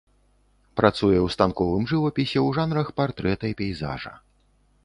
[0.79, 4.13] Працуе ў станковым жывапісе ў жанрах партрэта і пейзажа.